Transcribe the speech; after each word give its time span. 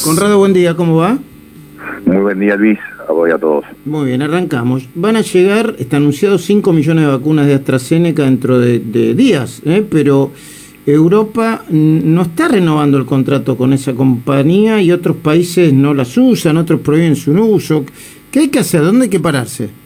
Conrado, 0.00 0.38
buen 0.38 0.54
día, 0.54 0.74
¿cómo 0.74 0.96
va? 0.96 1.18
Muy 2.06 2.16
buen 2.16 2.40
día, 2.40 2.56
Luis. 2.56 2.78
A 3.06 3.12
vos 3.12 3.28
y 3.28 3.32
a 3.32 3.38
todos. 3.38 3.64
Muy 3.84 4.06
bien, 4.06 4.22
arrancamos. 4.22 4.88
Van 4.94 5.16
a 5.16 5.20
llegar, 5.20 5.74
está 5.78 5.98
anunciado 5.98 6.38
5 6.38 6.72
millones 6.72 7.04
de 7.04 7.10
vacunas 7.10 7.46
de 7.46 7.54
AstraZeneca 7.54 8.24
dentro 8.24 8.58
de, 8.58 8.78
de 8.78 9.14
días, 9.14 9.60
¿eh? 9.66 9.84
pero 9.88 10.30
Europa 10.86 11.64
no 11.68 12.22
está 12.22 12.48
renovando 12.48 12.96
el 12.96 13.04
contrato 13.04 13.56
con 13.56 13.72
esa 13.72 13.92
compañía 13.92 14.80
y 14.80 14.92
otros 14.92 15.16
países 15.16 15.72
no 15.72 15.92
las 15.92 16.16
usan, 16.16 16.56
otros 16.56 16.80
prohíben 16.80 17.16
su 17.16 17.32
uso. 17.32 17.84
¿Qué 18.30 18.40
hay 18.40 18.48
que 18.48 18.60
hacer? 18.60 18.82
¿Dónde 18.82 19.04
hay 19.04 19.10
que 19.10 19.20
pararse? 19.20 19.81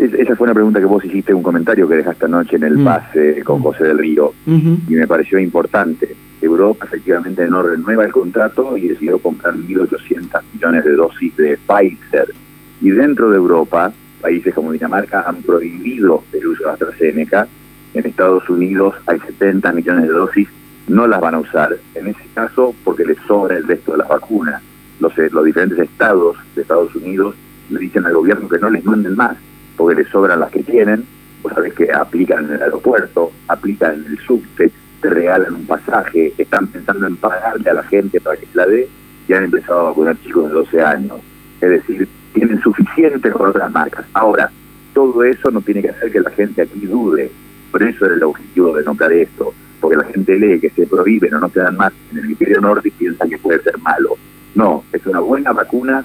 Esa 0.00 0.34
fue 0.34 0.46
una 0.46 0.54
pregunta 0.54 0.80
que 0.80 0.86
vos 0.86 1.04
hiciste, 1.04 1.34
un 1.34 1.42
comentario 1.42 1.86
que 1.86 1.96
dejaste 1.96 2.24
anoche 2.24 2.56
en 2.56 2.62
el 2.62 2.78
Mm. 2.78 2.84
pase 2.84 3.42
con 3.44 3.60
José 3.60 3.84
del 3.84 3.98
Río, 3.98 4.32
y 4.46 4.94
me 4.94 5.06
pareció 5.06 5.38
importante. 5.38 6.16
Europa 6.40 6.86
efectivamente 6.86 7.46
no 7.46 7.62
renueva 7.62 8.06
el 8.06 8.12
contrato 8.12 8.78
y 8.78 8.88
decidió 8.88 9.18
comprar 9.18 9.54
1.800 9.56 10.42
millones 10.54 10.84
de 10.86 10.92
dosis 10.92 11.36
de 11.36 11.58
Pfizer. 11.58 12.32
Y 12.80 12.90
dentro 12.90 13.28
de 13.28 13.36
Europa, 13.36 13.92
países 14.22 14.54
como 14.54 14.72
Dinamarca 14.72 15.22
han 15.28 15.42
prohibido 15.42 16.24
el 16.32 16.46
uso 16.46 16.64
de 16.64 16.70
AstraZeneca. 16.70 17.46
En 17.92 18.06
Estados 18.06 18.48
Unidos 18.48 18.94
hay 19.06 19.18
70 19.20 19.70
millones 19.72 20.08
de 20.08 20.14
dosis, 20.14 20.48
no 20.88 21.06
las 21.06 21.20
van 21.20 21.34
a 21.34 21.40
usar. 21.40 21.76
En 21.94 22.06
ese 22.06 22.24
caso, 22.32 22.74
porque 22.84 23.04
les 23.04 23.18
sobra 23.26 23.58
el 23.58 23.66
resto 23.66 23.92
de 23.92 23.98
las 23.98 24.08
vacunas. 24.08 24.62
Los, 24.98 25.12
los 25.30 25.44
diferentes 25.44 25.78
estados 25.78 26.38
de 26.54 26.62
Estados 26.62 26.94
Unidos 26.94 27.34
le 27.68 27.80
dicen 27.80 28.06
al 28.06 28.14
gobierno 28.14 28.48
que 28.48 28.58
no 28.58 28.70
les 28.70 28.84
manden 28.84 29.14
más, 29.14 29.36
porque 29.80 30.02
les 30.02 30.08
sobran 30.08 30.40
las 30.40 30.50
que 30.50 30.62
tienen. 30.62 31.06
Vos 31.42 31.54
sabés 31.54 31.72
que 31.72 31.90
aplican 31.90 32.44
en 32.44 32.52
el 32.52 32.62
aeropuerto, 32.62 33.32
aplican 33.48 33.94
en 33.94 34.12
el 34.12 34.18
subte, 34.18 34.70
te 35.00 35.08
regalan 35.08 35.54
un 35.54 35.66
pasaje, 35.66 36.34
están 36.36 36.66
pensando 36.66 37.06
en 37.06 37.16
pagarle 37.16 37.70
a 37.70 37.72
la 37.72 37.82
gente 37.84 38.20
para 38.20 38.36
que 38.36 38.44
se 38.44 38.58
la 38.58 38.66
dé 38.66 38.86
y 39.26 39.32
han 39.32 39.44
empezado 39.44 39.80
a 39.80 39.82
vacunar 39.84 40.20
chicos 40.22 40.48
de 40.48 40.54
12 40.54 40.82
años. 40.82 41.20
Es 41.62 41.70
decir, 41.70 42.06
tienen 42.34 42.60
suficiente 42.60 43.30
con 43.30 43.48
otras 43.48 43.72
marcas. 43.72 44.04
Ahora, 44.12 44.50
todo 44.92 45.24
eso 45.24 45.50
no 45.50 45.62
tiene 45.62 45.80
que 45.80 45.88
hacer 45.88 46.12
que 46.12 46.20
la 46.20 46.30
gente 46.30 46.60
aquí 46.60 46.80
dude. 46.80 47.30
Por 47.72 47.82
eso 47.82 48.04
era 48.04 48.16
el 48.16 48.22
objetivo 48.22 48.76
de 48.76 48.84
nombrar 48.84 49.12
esto, 49.14 49.54
porque 49.80 49.96
la 49.96 50.04
gente 50.04 50.38
lee 50.38 50.60
que 50.60 50.68
se 50.68 50.86
prohíben 50.86 51.32
o 51.32 51.40
no 51.40 51.48
se 51.48 51.60
dan 51.60 51.78
más 51.78 51.94
en 52.12 52.18
el 52.18 52.24
hemisferio 52.26 52.60
norte 52.60 52.88
y 52.88 52.90
piensa 52.90 53.26
que 53.26 53.38
puede 53.38 53.62
ser 53.62 53.78
malo. 53.78 54.18
No, 54.54 54.84
es 54.92 55.06
una 55.06 55.20
buena 55.20 55.52
vacuna 55.52 56.04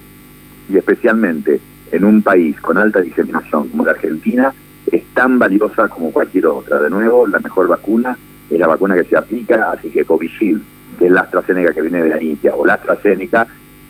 y 0.69 0.77
especialmente 0.77 1.59
en 1.91 2.03
un 2.03 2.21
país 2.21 2.59
con 2.61 2.77
alta 2.77 3.01
diseminación 3.01 3.69
como 3.69 3.85
la 3.85 3.91
Argentina, 3.91 4.53
es 4.91 5.03
tan 5.13 5.39
valiosa 5.39 5.87
como 5.87 6.11
cualquier 6.11 6.47
otra. 6.47 6.79
De 6.79 6.89
nuevo, 6.89 7.27
la 7.27 7.39
mejor 7.39 7.67
vacuna 7.67 8.17
es 8.49 8.59
la 8.59 8.67
vacuna 8.67 8.95
que 8.95 9.05
se 9.05 9.17
aplica, 9.17 9.71
así 9.71 9.89
que 9.89 10.05
Covishield, 10.05 10.61
que 10.99 11.05
es 11.05 11.11
la 11.11 11.21
AstraZeneca 11.21 11.73
que 11.73 11.81
viene 11.81 12.03
de 12.03 12.09
la 12.09 12.21
India, 12.21 12.53
o 12.55 12.65
la 12.65 12.75
AstraZeneca 12.75 13.47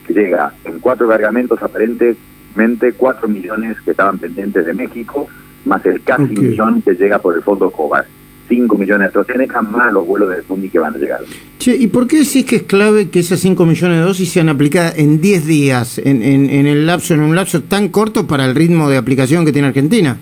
que 0.08 0.14
llega 0.14 0.54
en 0.64 0.80
cuatro 0.80 1.08
cargamentos 1.08 1.62
aparentemente 1.62 2.94
cuatro 2.94 3.28
millones 3.28 3.80
que 3.82 3.92
estaban 3.92 4.18
pendientes 4.18 4.66
de 4.66 4.73
México, 4.73 5.28
más 5.66 5.86
el 5.86 6.02
casi 6.04 6.36
millón 6.36 6.82
que 6.82 6.94
llega 6.94 7.20
por 7.20 7.36
el 7.36 7.42
fondo 7.42 7.70
COVAX. 7.70 8.08
5 8.48 8.78
millones 8.78 9.12
de 9.14 9.20
AstraZeneca 9.20 9.62
más 9.62 9.92
los 9.92 10.06
vuelos 10.06 10.30
de 10.30 10.42
Sputnik 10.42 10.72
que 10.72 10.80
van 10.80 10.94
a 10.96 10.98
llegar. 10.98 11.22
Che, 11.60 11.76
¿y 11.76 11.88
por 11.88 12.08
qué 12.08 12.20
decís 12.20 12.46
que 12.46 12.58
es 12.58 12.64
clave 12.64 13.10
que 13.10 13.20
esas 13.20 13.40
5 13.40 13.66
millones 13.66 13.98
de 13.98 14.04
dosis 14.04 14.32
sean 14.32 14.50
aplicadas 14.50 14.98
en 14.98 15.22
10 15.22 15.46
días, 15.48 15.98
en, 15.98 16.22
en, 16.22 16.50
en 16.50 16.68
el 16.68 16.86
lapso, 16.86 17.14
en 17.14 17.22
un 17.22 17.36
lapso 17.36 17.64
tan 17.64 17.90
corto 17.90 18.28
para 18.28 18.46
el 18.46 18.56
ritmo 18.56 18.90
de 18.90 18.98
aplicación 18.98 19.46
que 19.46 19.52
tiene 19.52 19.70
Argentina? 19.70 20.18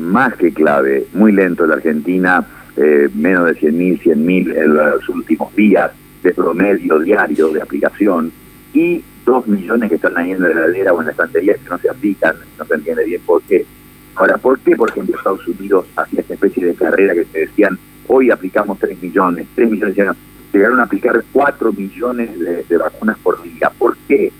más 0.00 0.34
que 0.36 0.52
clave, 0.52 1.06
muy 1.12 1.32
lento 1.32 1.66
la 1.66 1.74
Argentina, 1.74 2.44
eh, 2.76 3.08
menos 3.14 3.46
de 3.46 3.56
100.000, 3.56 4.00
100.000 4.00 4.56
en 4.56 4.74
los 4.74 5.08
últimos 5.08 5.54
días 5.54 5.90
de 6.22 6.32
promedio 6.32 6.98
diario 6.98 7.48
de 7.50 7.62
aplicación 7.62 8.32
y 8.72 9.02
dos 9.24 9.46
millones 9.46 9.88
que 9.88 9.96
están 9.96 10.16
ahí 10.16 10.32
en 10.32 10.42
la 10.42 10.50
heladera 10.50 10.92
o 10.92 11.00
en 11.00 11.06
la 11.06 11.12
estantería 11.12 11.54
que 11.54 11.68
no 11.68 11.78
se 11.78 11.88
aplican, 11.88 12.36
no 12.58 12.64
se 12.64 12.74
entiende 12.74 13.04
bien 13.04 13.20
por 13.24 13.42
qué. 13.42 13.64
Ahora, 14.16 14.36
¿por 14.38 14.58
qué, 14.60 14.76
por 14.76 14.90
ejemplo, 14.90 15.16
Estados 15.16 15.46
Unidos 15.46 15.86
hacía 15.96 16.20
esta 16.20 16.34
especie 16.34 16.66
de 16.66 16.74
carrera 16.74 17.14
que 17.14 17.24
te 17.24 17.40
decían, 17.40 17.78
hoy 18.06 18.30
aplicamos 18.30 18.78
3 18.78 19.00
millones, 19.02 19.46
3 19.54 19.70
millones, 19.70 19.96
llegaron, 19.96 20.16
llegaron 20.52 20.80
a 20.80 20.82
aplicar 20.84 21.24
4 21.32 21.72
millones 21.72 22.38
de, 22.38 22.64
de 22.64 22.76
vacunas 22.76 23.18
por 23.18 23.42
día? 23.42 23.70
¿Por 23.78 23.96
qué? 24.08 24.32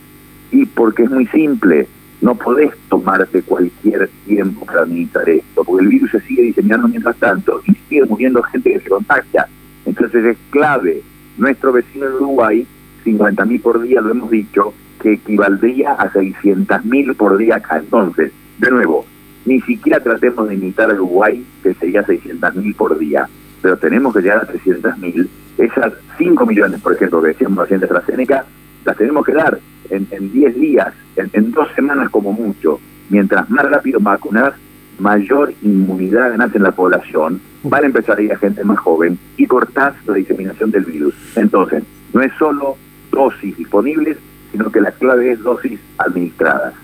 Y 0.50 0.67
porque 0.67 1.05
es 1.05 1.11
muy 1.11 1.27
simple, 1.28 1.87
no 2.21 2.34
podés 2.34 2.72
tomarte 2.89 3.43
cualquier 3.43 4.11
tiempo 4.27 4.67
para 4.67 4.83
administrar 4.83 5.28
esto, 5.28 5.65
porque 5.65 5.84
el 5.84 5.89
virus 5.89 6.11
se 6.11 6.21
sigue 6.21 6.43
diseminando 6.43 6.89
mientras 6.89 7.16
tanto 7.16 7.62
y 7.66 7.75
sigue 7.89 8.05
muriendo 8.05 8.43
gente 8.43 8.72
que 8.72 8.81
se 8.81 8.91
contagia. 8.91 9.49
Entonces 9.87 10.25
es 10.25 10.37
clave. 10.50 11.03
Nuestro 11.39 11.72
vecino 11.72 12.06
en 12.06 12.15
Uruguay, 12.15 12.66
50.000 13.05 13.62
por 13.62 13.81
día, 13.81 14.00
lo 14.00 14.11
hemos 14.11 14.31
dicho, 14.31 14.75
que 15.00 15.15
equivaldría 15.15 15.93
a 15.93 16.12
600.000 16.12 17.16
por 17.16 17.39
día 17.39 17.56
acá. 17.56 17.78
Entonces, 17.78 18.33
de 18.59 18.71
nuevo, 18.71 19.06
ni 19.45 19.61
siquiera 19.62 20.01
tratemos 20.01 20.49
de 20.49 20.55
imitar 20.55 20.91
a 20.91 20.95
Uruguay, 20.95 21.45
que 21.62 21.75
sería 21.75 22.05
600.000 22.05 22.77
por 22.77 22.99
día, 22.99 23.28
pero 23.62 23.77
tenemos 23.77 24.15
que 24.15 24.23
llegar 24.23 24.39
a 24.39 24.53
300.000. 24.53 25.28
Esas 25.59 25.93
5 26.19 26.47
millones, 26.47 26.81
por 26.81 26.95
ejemplo, 26.95 27.21
que 27.23 27.28
decíamos 27.28 27.59
recién 27.59 27.81
de 27.81 27.87
AstraZeneca, 27.87 28.45
las 28.84 28.97
tenemos 28.97 29.25
que 29.25 29.33
dar 29.33 29.59
en, 29.91 30.06
en 30.11 30.33
10 30.33 30.55
días, 30.55 30.95
en, 31.17 31.31
en 31.33 31.53
dos 31.53 31.69
semanas 31.75 32.11
como 32.11 32.33
mucho. 32.33 32.81
Mientras 33.09 33.51
más 33.51 33.69
rápido 33.69 33.99
vacunás, 34.01 34.55
mayor 34.99 35.53
inmunidad 35.62 36.31
ganás 36.31 36.55
en 36.55 36.62
la 36.62 36.72
población, 36.72 37.41
van 37.62 37.84
a 37.84 37.87
empezar 37.87 38.19
a 38.19 38.22
ir 38.22 38.33
a 38.33 38.39
gente 38.39 38.62
más 38.65 38.78
joven 38.78 39.19
y 39.37 39.47
cortás 39.47 39.95
la 40.07 40.15
diseminación 40.15 40.71
del 40.71 40.84
virus. 40.84 41.15
Entonces, 41.37 41.83
no 42.12 42.22
es 42.22 42.33
solo 42.39 42.77
dosis 43.11 43.57
disponibles, 43.57 44.17
sino 44.53 44.71
que 44.71 44.81
la 44.81 44.93
clave 44.93 45.33
es 45.33 45.43
dosis 45.43 45.81
administradas. 45.99 46.75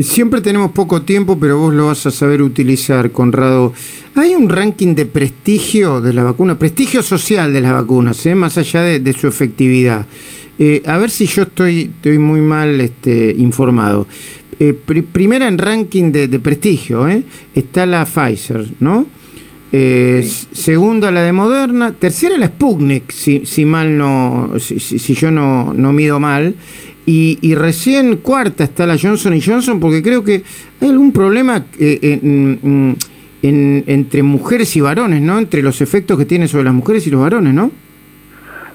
Siempre 0.00 0.40
tenemos 0.40 0.70
poco 0.70 1.02
tiempo, 1.02 1.38
pero 1.38 1.58
vos 1.58 1.74
lo 1.74 1.86
vas 1.86 2.06
a 2.06 2.10
saber 2.10 2.40
utilizar, 2.40 3.10
Conrado. 3.10 3.72
Hay 4.14 4.34
un 4.34 4.48
ranking 4.48 4.94
de 4.94 5.06
prestigio 5.06 6.00
de 6.00 6.12
la 6.12 6.22
vacuna, 6.22 6.56
prestigio 6.58 7.02
social 7.02 7.52
de 7.52 7.60
las 7.60 7.72
vacunas, 7.72 8.24
¿eh? 8.26 8.34
más 8.34 8.56
allá 8.58 8.82
de, 8.82 9.00
de 9.00 9.12
su 9.12 9.26
efectividad. 9.26 10.06
Eh, 10.58 10.82
a 10.86 10.98
ver 10.98 11.10
si 11.10 11.26
yo 11.26 11.42
estoy, 11.42 11.90
estoy 11.96 12.18
muy 12.18 12.40
mal 12.40 12.80
este, 12.80 13.34
informado. 13.38 14.06
Eh, 14.60 14.72
pri- 14.72 15.02
primera 15.02 15.48
en 15.48 15.58
ranking 15.58 16.12
de, 16.12 16.28
de 16.28 16.38
prestigio, 16.38 17.08
¿eh? 17.08 17.24
está 17.54 17.84
la 17.84 18.04
Pfizer, 18.04 18.66
¿no? 18.80 19.06
Segunda 19.70 21.10
la 21.10 21.20
de 21.22 21.32
Moderna, 21.32 21.92
tercera 21.92 22.38
la 22.38 22.46
Sputnik, 22.46 23.12
si, 23.12 23.44
si 23.44 23.66
mal 23.66 23.98
no, 23.98 24.54
si 24.58 25.14
yo 25.14 25.30
no, 25.30 25.74
no 25.74 25.92
mido 25.92 26.18
mal, 26.18 26.54
y, 27.10 27.38
y 27.40 27.54
recién 27.54 28.16
cuarta 28.18 28.64
está 28.64 28.86
la 28.86 28.98
Johnson 29.00 29.32
Johnson, 29.40 29.80
porque 29.80 30.02
creo 30.02 30.22
que 30.22 30.42
hay 30.80 30.88
algún 30.90 31.10
problema 31.10 31.64
eh, 31.78 31.98
en- 32.02 32.58
en- 32.62 32.96
en- 33.40 33.84
entre 33.86 34.22
mujeres 34.22 34.76
y 34.76 34.82
varones, 34.82 35.22
¿no? 35.22 35.38
Entre 35.38 35.62
los 35.62 35.80
efectos 35.80 36.18
que 36.18 36.26
tiene 36.26 36.48
sobre 36.48 36.64
las 36.64 36.74
mujeres 36.74 37.06
y 37.06 37.10
los 37.10 37.22
varones, 37.22 37.54
¿no? 37.54 37.70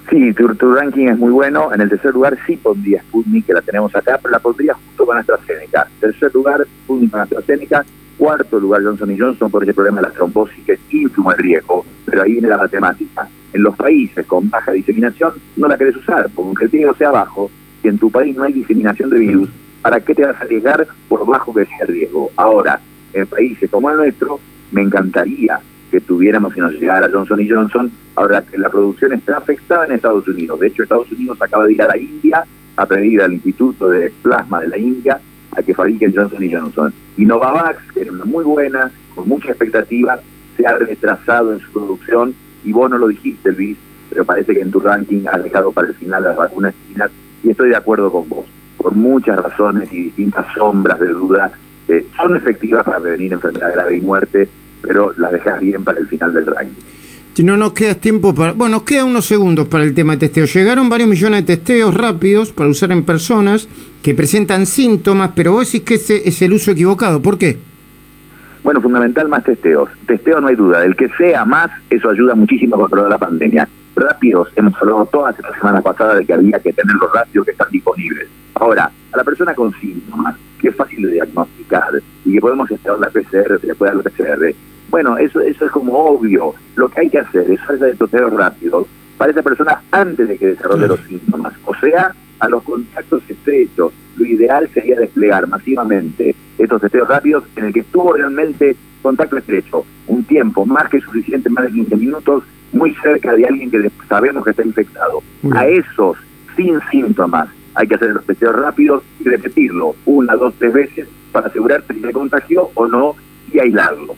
Sí, 0.10 0.34
tu, 0.34 0.54
tu 0.56 0.74
ranking 0.74 1.08
es 1.10 1.18
muy 1.18 1.32
bueno. 1.32 1.72
En 1.74 1.82
el 1.82 1.90
tercer 1.90 2.14
lugar 2.14 2.36
sí 2.48 2.58
pondría 2.58 3.02
Sputnik, 3.04 3.46
que 3.46 3.54
la 3.54 3.62
tenemos 3.62 3.96
acá, 3.96 4.20
pero 4.22 4.32
la 4.32 4.40
pondría 4.40 4.74
justo 4.74 5.06
con 5.06 5.18
AstraZeneca. 5.18 5.88
Tercer 6.00 6.32
lugar, 6.34 6.66
Sputnik 6.84 7.12
con 7.12 7.20
AstraZeneca. 7.22 7.86
Cuarto 8.18 8.60
lugar, 8.60 8.84
Johnson 8.84 9.16
Johnson, 9.18 9.52
por 9.52 9.64
ese 9.64 9.74
problema 9.74 10.02
de 10.02 10.08
la 10.08 10.14
trombosis, 10.14 10.64
que 10.66 10.74
es 10.74 10.80
ínfimo 10.90 11.32
el 11.32 11.38
riesgo. 11.38 11.86
Pero 12.06 12.24
ahí 12.24 12.34
viene 12.34 12.48
la 12.48 12.58
matemática. 12.58 13.28
En 13.54 13.62
los 13.64 13.76
países 13.76 14.26
con 14.26 14.50
baja 14.50 14.72
diseminación 14.72 15.34
no 15.58 15.68
la 15.68 15.78
querés 15.78 15.96
usar, 15.98 16.30
porque 16.36 16.66
el 16.66 16.72
riesgo 16.72 16.96
sea 16.96 17.12
bajo, 17.12 17.50
si 17.84 17.90
en 17.90 18.00
tu 18.00 18.10
país 18.10 18.36
no 18.36 18.44
hay 18.44 18.54
diseminación 18.54 19.10
de 19.10 19.20
virus, 19.20 19.50
¿para 19.82 20.00
qué 20.00 20.16
te 20.16 20.26
vas 20.26 20.38
a 20.38 20.46
arriesgar 20.46 20.88
por 21.10 21.28
bajo 21.28 21.54
que 21.54 21.66
sea 21.66 21.80
el 21.82 21.90
riesgo? 21.90 22.32
Ahora, 22.38 22.80
en 23.12 23.28
países 23.28 23.70
como 23.70 23.92
el 23.92 23.98
nuestro, 23.98 24.40
me 24.72 24.82
encantaría 24.82 25.60
que 25.92 26.00
tuviéramos 26.00 26.56
y 26.58 26.62
nos 26.62 26.74
llegara 26.74 27.10
Johnson 27.12 27.42
y 27.42 27.50
Johnson, 27.50 27.92
ahora 28.16 28.44
la 28.58 28.70
producción 28.70 29.14
está 29.14 29.38
afectada 29.38 29.86
en 29.86 29.92
Estados 29.92 30.28
Unidos. 30.28 30.60
De 30.60 30.68
hecho, 30.68 30.82
Estados 30.82 31.12
Unidos 31.12 31.38
acaba 31.40 31.66
de 31.66 31.74
ir 31.74 31.82
a 31.82 31.88
la 31.88 31.98
India 31.98 32.44
a 32.78 32.86
pedir 32.86 33.22
al 33.22 33.34
Instituto 33.34 33.90
de 33.90 34.12
Plasma 34.24 34.62
de 34.62 34.70
la 34.70 34.78
India 34.78 35.20
a 35.52 35.62
que 35.62 35.76
fabriquen 35.76 36.14
Johnson 36.16 36.44
y 36.44 36.52
Johnson. 36.52 36.94
Y 37.18 37.26
Novavax, 37.26 37.92
que 37.94 38.02
era 38.02 38.12
una 38.12 38.26
muy 38.26 38.44
buena, 38.44 38.92
con 39.14 39.28
mucha 39.28 39.50
expectativa, 39.50 40.20
se 40.58 40.66
ha 40.66 40.78
retrasado 40.78 41.54
en 41.54 41.60
su 41.60 41.72
producción, 41.72 42.34
y 42.64 42.72
vos 42.72 42.90
no 42.90 42.98
lo 42.98 43.10
dijiste, 43.10 43.52
Luis, 43.52 43.78
pero 44.10 44.26
parece 44.26 44.54
que 44.54 44.62
en 44.62 44.72
tu 44.72 44.80
ranking 44.80 45.26
has 45.32 45.44
dejado 45.44 45.72
para 45.72 45.90
el 45.90 45.96
final 45.96 46.24
las 46.24 46.38
vacunas 46.38 46.74
chinas, 46.88 47.12
y 47.44 47.52
estoy 47.52 47.70
de 47.70 47.76
acuerdo 47.76 48.12
con 48.12 48.28
vos, 48.30 48.46
por 48.78 48.96
muchas 48.96 49.38
razones 49.38 49.92
y 49.92 50.06
distintas 50.06 50.46
sombras 50.56 51.00
de 51.00 51.10
duda, 51.10 51.52
eh, 51.88 52.06
son 52.16 52.36
efectivas 52.36 52.84
para 52.84 53.00
prevenir 53.00 53.34
enfermedad 53.34 53.74
grave 53.74 53.98
y 53.98 54.02
muerte, 54.02 54.48
pero 54.82 55.14
las 55.18 55.32
dejas 55.32 55.60
bien 55.60 55.84
para 55.84 56.00
el 56.00 56.08
final 56.08 56.34
del 56.34 56.46
ranking. 56.46 56.82
Si 57.34 57.44
no 57.44 57.58
nos 57.58 57.74
queda 57.74 57.96
tiempo 57.96 58.34
para... 58.36 58.52
Bueno, 58.52 58.76
nos 58.76 58.84
quedan 58.84 59.08
unos 59.08 59.26
segundos 59.26 59.68
para 59.68 59.84
el 59.84 59.96
tema 59.96 60.14
de 60.14 60.20
testeo. 60.20 60.46
Llegaron 60.46 60.88
varios 60.88 61.10
millones 61.10 61.46
de 61.46 61.58
testeos 61.58 61.96
rápidos 61.96 62.52
para 62.52 62.70
usar 62.70 62.92
en 62.92 63.04
personas 63.04 63.68
que 64.04 64.14
presentan 64.14 64.68
síntomas, 64.68 65.32
pero 65.36 65.54
vos 65.54 65.66
decís 65.66 65.82
que 65.82 65.96
ese 65.96 66.28
es 66.30 66.42
el 66.44 66.54
uso 66.54 66.72
equivocado. 66.72 67.24
¿Por 67.24 67.40
qué? 67.40 67.58
Bueno, 68.64 68.82
fundamental 68.82 69.28
más 69.30 69.44
testeos. 69.44 69.90
Testeo 70.06 70.40
no 70.42 70.48
hay 70.48 70.56
duda. 70.56 70.86
El 70.86 70.96
que 70.96 71.10
sea 71.18 71.44
más, 71.44 71.72
eso 71.90 72.10
ayuda 72.10 72.36
muchísimo 72.36 72.76
a 72.76 72.80
controlar 72.80 73.10
la 73.10 73.18
pandemia. 73.18 73.68
Rápidos, 73.96 74.50
hemos 74.56 74.74
hablado 74.82 75.06
todas 75.08 75.36
las 75.40 75.56
semanas 75.56 75.84
pasadas 75.84 76.18
de 76.18 76.26
que 76.26 76.34
había 76.34 76.60
que 76.60 76.74
tener 76.74 76.96
los 76.96 77.12
rápidos 77.14 77.46
que 77.46 77.52
están 77.52 77.70
disponibles. 77.72 78.28
Ahora, 78.56 78.92
a 79.12 79.18
la 79.18 79.24
persona 79.24 79.54
con 79.54 79.74
síntomas, 79.80 80.36
que 80.60 80.70
es 80.70 80.76
fácil 80.76 81.04
de 81.04 81.14
diagnosticar 81.14 81.92
y 82.26 82.34
que 82.34 82.42
podemos 82.42 82.70
esperar 82.72 83.00
la 83.00 83.10
PCR, 83.10 83.60
se 83.60 83.68
le 83.68 83.76
puede 83.76 83.94
dar 83.94 84.04
la 84.04 84.10
PCR, 84.10 84.56
bueno, 84.90 85.18
eso, 85.18 85.42
eso 85.42 85.66
es 85.66 85.72
como 85.72 85.94
obvio. 85.94 86.54
Lo 86.76 86.88
que 86.88 87.02
hay 87.02 87.10
que 87.10 87.20
hacer 87.20 87.50
es 87.50 87.60
hacer 87.62 87.90
estos 87.90 88.12
testeos 88.12 88.34
rápidos 88.34 88.88
para 89.18 89.32
esa 89.32 89.42
persona 89.42 89.82
antes 89.92 90.28
de 90.28 90.38
que 90.38 90.48
desarrolle 90.48 90.88
los 90.88 91.00
síntomas. 91.02 91.54
O 91.66 91.74
sea, 91.76 92.14
a 92.44 92.50
los 92.50 92.62
contactos 92.64 93.24
estrechos. 93.28 93.94
Lo 94.18 94.26
ideal 94.26 94.70
sería 94.74 95.00
desplegar 95.00 95.48
masivamente 95.48 96.36
estos 96.58 96.82
testeos 96.82 97.08
rápidos 97.08 97.46
en 97.56 97.66
el 97.66 97.74
que 97.74 97.80
estuvo 97.80 98.14
realmente 98.14 98.76
contacto 99.02 99.38
estrecho, 99.38 99.86
un 100.08 100.24
tiempo 100.26 100.66
más 100.66 100.90
que 100.90 101.00
suficiente, 101.00 101.50
más 101.50 101.66
de 101.66 101.72
15 101.72 101.96
minutos, 101.96 102.44
muy 102.74 102.94
cerca 102.96 103.34
de 103.34 103.46
alguien 103.46 103.72
que 103.72 103.90
sabemos 104.10 104.44
que 104.44 104.52
está 104.52 104.64
infectado. 104.64 105.22
A 105.54 105.66
esos 105.68 106.18
sin 106.56 106.80
síntomas 106.92 107.50
hay 107.76 107.88
que 107.88 107.96
hacer 107.96 108.10
los 108.10 108.26
testeos 108.26 108.56
rápidos 108.56 109.04
y 109.20 109.24
repetirlo 109.30 109.96
una, 110.06 110.36
dos, 110.36 110.54
tres 110.60 110.74
veces 110.74 111.08
para 111.32 111.48
asegurarse 111.48 111.94
si 111.94 112.02
se 112.02 112.12
contagió 112.12 112.70
o 112.76 112.88
no 112.88 113.16
y 113.52 113.60
aislarlo. 113.60 114.16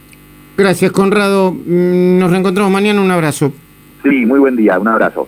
Gracias, 0.58 0.92
Conrado. 0.92 1.52
Mm, 1.52 2.18
nos 2.20 2.32
reencontramos 2.32 2.72
mañana. 2.72 3.02
Un 3.02 3.12
abrazo. 3.12 3.52
Sí, 4.04 4.26
muy 4.26 4.40
buen 4.40 4.56
día. 4.56 4.80
Un 4.80 4.88
abrazo. 4.88 5.24